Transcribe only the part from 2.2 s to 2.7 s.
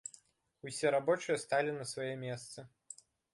месцы.